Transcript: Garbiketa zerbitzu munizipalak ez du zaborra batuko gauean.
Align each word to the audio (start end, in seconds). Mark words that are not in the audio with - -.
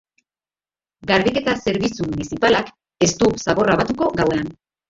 Garbiketa 1.11 1.53
zerbitzu 1.65 2.07
munizipalak 2.13 2.75
ez 3.09 3.13
du 3.23 3.31
zaborra 3.47 3.81
batuko 3.83 4.13
gauean. 4.23 4.53